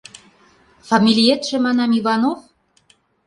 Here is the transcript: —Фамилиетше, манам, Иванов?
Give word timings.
—Фамилиетше, 0.89 1.57
манам, 1.65 1.91
Иванов? 1.99 2.39